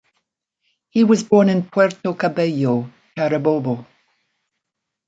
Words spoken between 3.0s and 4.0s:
Carabobo.